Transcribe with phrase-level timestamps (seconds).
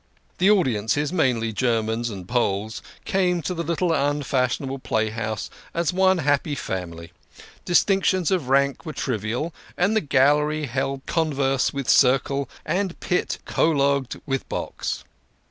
[0.39, 5.41] The audiences mainly German and Poles came to the little unfashionable THE KING OF SCHNORRERS.
[5.43, 7.11] 63 playhouse as one happy family.
[7.65, 14.19] Distinctions of rank were trivial, and gallery held converse with circle, and pit col logued
[14.25, 15.03] with box.